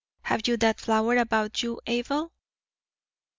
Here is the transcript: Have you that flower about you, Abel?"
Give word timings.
Have 0.23 0.47
you 0.47 0.57
that 0.57 0.79
flower 0.81 1.15
about 1.17 1.61
you, 1.61 1.79
Abel?" 1.85 2.33